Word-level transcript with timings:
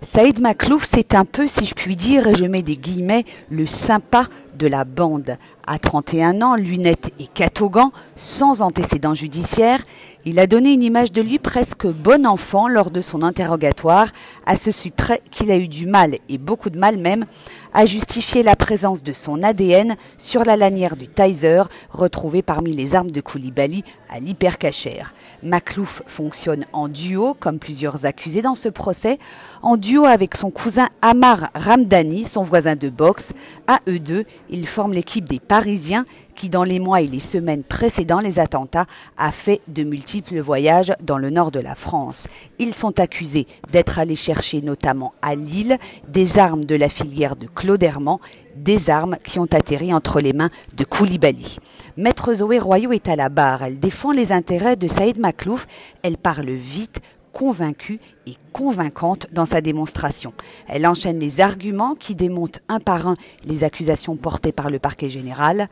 Saïd 0.00 0.40
Maklouf, 0.40 0.84
c'est 0.84 1.16
un 1.16 1.24
peu, 1.24 1.48
si 1.48 1.66
je 1.66 1.74
puis 1.74 1.96
dire, 1.96 2.32
je 2.36 2.44
mets 2.44 2.62
des 2.62 2.76
guillemets, 2.76 3.24
le 3.50 3.66
sympa 3.66 4.28
de 4.56 4.68
la 4.68 4.84
bande. 4.84 5.36
À 5.70 5.78
31 5.78 6.40
ans, 6.40 6.54
lunettes 6.54 7.12
et 7.18 7.26
catogan, 7.26 7.90
sans 8.16 8.62
antécédents 8.62 9.12
judiciaires, 9.12 9.82
il 10.24 10.38
a 10.38 10.46
donné 10.46 10.72
une 10.72 10.82
image 10.82 11.12
de 11.12 11.20
lui 11.20 11.38
presque 11.38 11.86
bon 11.86 12.26
enfant 12.26 12.68
lors 12.68 12.90
de 12.90 13.02
son 13.02 13.22
interrogatoire, 13.22 14.08
à 14.46 14.56
ce 14.56 14.70
près 14.88 15.20
qu'il 15.30 15.50
a 15.50 15.58
eu 15.58 15.68
du 15.68 15.84
mal, 15.84 16.16
et 16.30 16.38
beaucoup 16.38 16.70
de 16.70 16.78
mal 16.78 16.96
même, 16.96 17.26
à 17.74 17.84
justifier 17.84 18.42
la 18.42 18.56
présence 18.56 19.02
de 19.02 19.12
son 19.12 19.42
ADN 19.42 19.96
sur 20.16 20.42
la 20.44 20.56
lanière 20.56 20.96
du 20.96 21.06
Tizer 21.06 21.68
retrouvée 21.90 22.42
parmi 22.42 22.72
les 22.72 22.94
armes 22.94 23.10
de 23.10 23.20
Koulibaly 23.20 23.84
à 24.10 24.20
l'hypercachère. 24.20 25.12
Maklouf 25.42 26.02
fonctionne 26.06 26.64
en 26.72 26.88
duo, 26.88 27.34
comme 27.38 27.58
plusieurs 27.58 28.06
accusés 28.06 28.42
dans 28.42 28.54
ce 28.54 28.68
procès, 28.68 29.18
en 29.62 29.76
duo 29.76 30.04
avec 30.04 30.34
son 30.34 30.50
cousin 30.50 30.88
Amar 31.02 31.50
Ramdani, 31.54 32.24
son 32.24 32.42
voisin 32.42 32.74
de 32.74 32.88
boxe. 32.88 33.28
À 33.66 33.80
eux 33.86 33.98
deux, 33.98 34.24
ils 34.50 34.66
forment 34.66 34.94
l'équipe 34.94 35.28
des 35.28 35.38
Parisiens 35.58 36.04
qui, 36.36 36.50
dans 36.50 36.62
les 36.62 36.78
mois 36.78 37.00
et 37.00 37.08
les 37.08 37.18
semaines 37.18 37.64
précédant 37.64 38.20
les 38.20 38.38
attentats, 38.38 38.86
a 39.16 39.32
fait 39.32 39.60
de 39.66 39.82
multiples 39.82 40.38
voyages 40.38 40.92
dans 41.02 41.18
le 41.18 41.30
nord 41.30 41.50
de 41.50 41.58
la 41.58 41.74
France. 41.74 42.28
Ils 42.60 42.76
sont 42.76 43.00
accusés 43.00 43.48
d'être 43.72 43.98
allés 43.98 44.14
chercher 44.14 44.62
notamment 44.62 45.12
à 45.20 45.34
Lille 45.34 45.76
des 46.06 46.38
armes 46.38 46.64
de 46.64 46.76
la 46.76 46.88
filière 46.88 47.34
de 47.34 47.48
Claude 47.48 47.82
Herman, 47.82 48.18
des 48.54 48.88
armes 48.88 49.16
qui 49.24 49.40
ont 49.40 49.52
atterri 49.52 49.92
entre 49.92 50.20
les 50.20 50.32
mains 50.32 50.50
de 50.76 50.84
Koulibaly. 50.84 51.58
Maître 51.96 52.34
Zoé 52.34 52.60
Royaux 52.60 52.92
est 52.92 53.08
à 53.08 53.16
la 53.16 53.28
barre. 53.28 53.64
Elle 53.64 53.80
défend 53.80 54.12
les 54.12 54.30
intérêts 54.30 54.76
de 54.76 54.86
Saïd 54.86 55.18
Maklouf. 55.18 55.66
Elle 56.04 56.18
parle 56.18 56.50
vite, 56.50 57.00
convaincue 57.32 58.00
et 58.26 58.34
convaincante 58.52 59.26
dans 59.32 59.46
sa 59.46 59.60
démonstration. 59.60 60.32
Elle 60.68 60.86
enchaîne 60.86 61.18
les 61.18 61.40
arguments 61.40 61.94
qui 61.94 62.14
démontent 62.14 62.60
un 62.68 62.80
par 62.80 63.06
un 63.06 63.16
les 63.44 63.64
accusations 63.64 64.16
portées 64.16 64.52
par 64.52 64.70
le 64.70 64.78
parquet 64.78 65.10
général. 65.10 65.68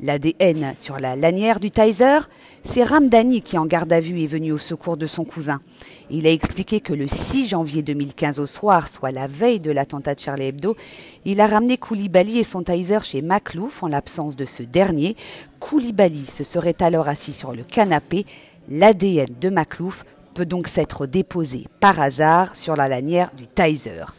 L'ADN 0.00 0.72
sur 0.74 0.98
la 0.98 1.14
lanière 1.14 1.60
du 1.60 1.70
Tizer, 1.70 2.28
c'est 2.64 2.82
Ramdani 2.82 3.42
qui 3.42 3.56
en 3.58 3.64
garde 3.64 3.92
à 3.92 4.00
vue 4.00 4.22
est 4.22 4.26
venu 4.26 4.50
au 4.50 4.58
secours 4.58 4.96
de 4.96 5.06
son 5.06 5.24
cousin. 5.24 5.60
Il 6.10 6.26
a 6.26 6.30
expliqué 6.30 6.80
que 6.80 6.92
le 6.92 7.06
6 7.06 7.46
janvier 7.46 7.82
2015 7.82 8.40
au 8.40 8.46
soir, 8.46 8.88
soit 8.88 9.12
la 9.12 9.28
veille 9.28 9.60
de 9.60 9.70
l'attentat 9.70 10.16
de 10.16 10.20
Charlie 10.20 10.46
Hebdo, 10.46 10.76
il 11.24 11.40
a 11.40 11.46
ramené 11.46 11.76
Koulibaly 11.76 12.40
et 12.40 12.44
son 12.44 12.64
Tizer 12.64 13.04
chez 13.04 13.22
Maklouf 13.22 13.84
en 13.84 13.88
l'absence 13.88 14.34
de 14.34 14.46
ce 14.46 14.64
dernier. 14.64 15.14
Koulibaly 15.60 16.26
se 16.26 16.42
serait 16.42 16.76
alors 16.80 17.06
assis 17.06 17.32
sur 17.32 17.52
le 17.52 17.62
canapé. 17.62 18.26
L'ADN 18.68 19.28
de 19.40 19.48
Maklouf 19.48 20.04
peut 20.34 20.46
donc 20.46 20.68
s'être 20.68 21.06
déposé 21.06 21.66
par 21.80 22.00
hasard 22.00 22.56
sur 22.56 22.76
la 22.76 22.88
lanière 22.88 23.30
du 23.36 23.46
Tizer. 23.46 24.14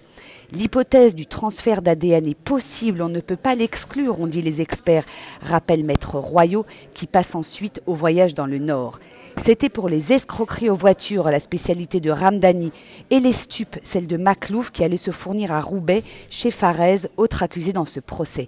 L'hypothèse 0.52 1.16
du 1.16 1.26
transfert 1.26 1.82
d'ADN 1.82 2.28
est 2.28 2.38
possible, 2.38 3.02
on 3.02 3.10
ne 3.10 3.20
peut 3.20 3.36
pas 3.36 3.56
l'exclure, 3.56 4.20
ont 4.20 4.28
dit 4.28 4.44
les 4.44 4.62
experts, 4.62 5.06
rappelle 5.42 5.84
Maître 5.84 6.20
Royaux, 6.20 6.66
qui 6.94 7.08
passe 7.08 7.34
ensuite 7.34 7.82
au 7.88 7.96
voyage 7.96 8.36
dans 8.36 8.46
le 8.46 8.60
Nord. 8.60 9.00
C'était 9.38 9.70
pour 9.70 9.90
les 9.90 10.14
escroqueries 10.14 10.70
aux 10.70 10.76
voitures, 10.76 11.26
la 11.26 11.42
spécialité 11.42 12.00
de 12.00 12.10
Ramdani, 12.10 12.72
et 13.10 13.20
les 13.20 13.34
stupes, 13.34 13.78
celle 13.84 14.08
de 14.08 14.16
Maclouf, 14.16 14.72
qui 14.72 14.82
allait 14.82 14.96
se 14.96 15.12
fournir 15.12 15.52
à 15.52 15.60
Roubaix, 15.60 16.04
chez 16.30 16.52
Farez, 16.52 17.00
autre 17.18 17.44
accusé 17.44 17.74
dans 17.74 17.84
ce 17.84 18.00
procès. 18.00 18.48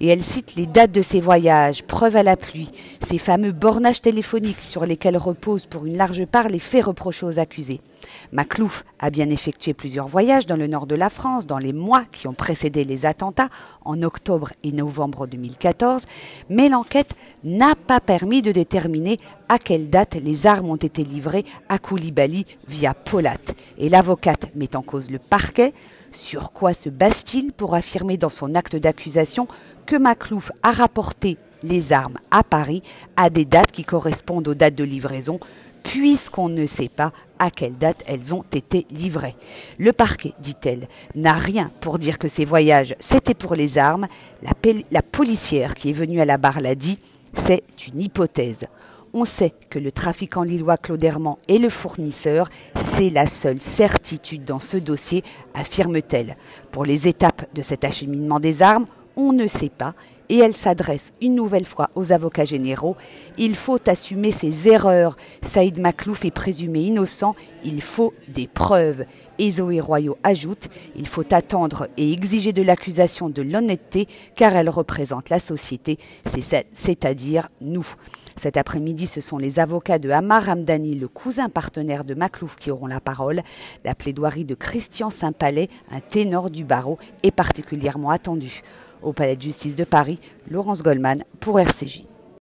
Et 0.00 0.08
elle 0.08 0.22
cite 0.22 0.54
les 0.54 0.66
dates 0.66 0.92
de 0.92 1.00
ses 1.00 1.20
voyages, 1.20 1.84
preuve 1.84 2.16
à 2.16 2.22
la 2.22 2.36
pluie, 2.36 2.70
ces 3.08 3.18
fameux 3.18 3.52
bornages 3.52 4.02
téléphoniques 4.02 4.60
sur 4.60 4.84
lesquels 4.84 5.16
reposent 5.16 5.66
pour 5.66 5.86
une 5.86 5.96
large 5.96 6.26
part 6.26 6.48
les 6.48 6.58
faits 6.58 6.84
reprochés 6.84 7.24
aux 7.24 7.38
accusés. 7.38 7.80
Maclouf 8.30 8.84
a 8.98 9.08
bien 9.08 9.30
effectué 9.30 9.72
plusieurs 9.72 10.06
voyages 10.06 10.46
dans 10.46 10.56
le 10.56 10.66
nord 10.66 10.86
de 10.86 10.94
la 10.94 11.08
Dans 11.44 11.58
les 11.58 11.74
mois 11.74 12.04
qui 12.10 12.28
ont 12.28 12.32
précédé 12.32 12.84
les 12.84 13.04
attentats 13.04 13.50
en 13.84 14.02
octobre 14.02 14.52
et 14.62 14.72
novembre 14.72 15.26
2014, 15.26 16.06
mais 16.48 16.70
l'enquête 16.70 17.14
n'a 17.44 17.74
pas 17.74 18.00
permis 18.00 18.40
de 18.40 18.52
déterminer 18.52 19.18
à 19.50 19.58
quelle 19.58 19.90
date 19.90 20.14
les 20.14 20.46
armes 20.46 20.70
ont 20.70 20.76
été 20.76 21.04
livrées 21.04 21.44
à 21.68 21.78
Koulibaly 21.78 22.46
via 22.68 22.94
Polat. 22.94 23.36
Et 23.76 23.90
l'avocate 23.90 24.54
met 24.54 24.74
en 24.76 24.82
cause 24.82 25.10
le 25.10 25.18
parquet. 25.18 25.74
Sur 26.12 26.52
quoi 26.52 26.72
se 26.72 26.88
base-t-il 26.88 27.52
pour 27.52 27.74
affirmer 27.74 28.16
dans 28.16 28.30
son 28.30 28.54
acte 28.54 28.76
d'accusation 28.76 29.46
que 29.84 29.96
Maclouf 29.96 30.50
a 30.62 30.72
rapporté 30.72 31.36
les 31.62 31.92
armes 31.92 32.16
à 32.30 32.42
Paris 32.42 32.82
à 33.16 33.28
des 33.28 33.44
dates 33.44 33.72
qui 33.72 33.84
correspondent 33.84 34.48
aux 34.48 34.54
dates 34.54 34.74
de 34.74 34.84
livraison 34.84 35.38
puisqu'on 35.86 36.48
ne 36.48 36.66
sait 36.66 36.88
pas 36.88 37.12
à 37.38 37.50
quelle 37.50 37.78
date 37.78 38.02
elles 38.06 38.34
ont 38.34 38.42
été 38.52 38.86
livrées. 38.90 39.36
Le 39.78 39.92
parquet, 39.92 40.34
dit-elle, 40.40 40.88
n'a 41.14 41.34
rien 41.34 41.70
pour 41.80 42.00
dire 42.00 42.18
que 42.18 42.26
ces 42.28 42.44
voyages, 42.44 42.96
c'était 42.98 43.34
pour 43.34 43.54
les 43.54 43.78
armes. 43.78 44.08
La, 44.90 45.02
policière 45.02 45.74
qui 45.74 45.90
est 45.90 45.94
venue 45.94 46.20
à 46.20 46.24
la 46.24 46.38
barre 46.38 46.60
l'a 46.60 46.74
dit, 46.74 46.98
c'est 47.34 47.62
une 47.86 48.00
hypothèse. 48.00 48.66
On 49.12 49.24
sait 49.24 49.54
que 49.70 49.78
le 49.78 49.92
trafiquant 49.92 50.42
lillois 50.42 50.76
Claude 50.76 51.04
est 51.04 51.58
le 51.58 51.70
fournisseur, 51.70 52.48
c'est 52.78 53.10
la 53.10 53.28
seule 53.28 53.62
certitude 53.62 54.44
dans 54.44 54.60
ce 54.60 54.76
dossier, 54.78 55.22
affirme-t-elle. 55.54 56.36
Pour 56.72 56.84
les 56.84 57.06
étapes 57.06 57.46
de 57.54 57.62
cet 57.62 57.84
acheminement 57.84 58.40
des 58.40 58.60
armes, 58.60 58.86
on 59.14 59.32
ne 59.32 59.46
sait 59.46 59.70
pas 59.70 59.94
et 60.28 60.38
elle 60.38 60.56
s'adresse 60.56 61.12
une 61.20 61.34
nouvelle 61.34 61.64
fois 61.64 61.90
aux 61.94 62.12
avocats 62.12 62.44
généraux. 62.44 62.96
Il 63.38 63.54
faut 63.54 63.80
assumer 63.88 64.32
ses 64.32 64.68
erreurs. 64.68 65.16
Saïd 65.42 65.78
Maklouf 65.78 66.24
est 66.24 66.30
présumé 66.30 66.80
innocent. 66.80 67.34
Il 67.64 67.82
faut 67.82 68.14
des 68.28 68.46
preuves. 68.46 69.04
Et 69.38 69.50
Zoé 69.52 69.80
Royaux 69.80 70.16
ajoute 70.22 70.68
Il 70.96 71.06
faut 71.06 71.34
attendre 71.34 71.88
et 71.96 72.12
exiger 72.12 72.52
de 72.52 72.62
l'accusation 72.62 73.28
de 73.28 73.42
l'honnêteté 73.42 74.08
car 74.34 74.56
elle 74.56 74.70
représente 74.70 75.28
la 75.28 75.38
société, 75.38 75.98
c'est-à-dire 76.24 77.46
nous. 77.60 77.86
Cet 78.38 78.58
après-midi, 78.58 79.06
ce 79.06 79.22
sont 79.22 79.38
les 79.38 79.58
avocats 79.58 79.98
de 79.98 80.10
Hamar 80.10 80.48
Hamdani, 80.48 80.94
le 80.94 81.08
cousin 81.08 81.48
partenaire 81.48 82.04
de 82.04 82.12
Maklouf, 82.12 82.56
qui 82.56 82.70
auront 82.70 82.86
la 82.86 83.00
parole. 83.00 83.42
La 83.82 83.94
plaidoirie 83.94 84.44
de 84.44 84.54
Christian 84.54 85.08
Saint-Palais, 85.08 85.70
un 85.90 86.00
ténor 86.00 86.50
du 86.50 86.64
barreau, 86.64 86.98
est 87.22 87.30
particulièrement 87.30 88.10
attendue. 88.10 88.62
Au 89.02 89.12
Palais 89.12 89.36
de 89.36 89.42
justice 89.42 89.76
de 89.76 89.84
Paris, 89.84 90.18
Laurence 90.50 90.82
Goldman 90.82 91.22
pour 91.40 91.60
RCJ. 91.60 92.15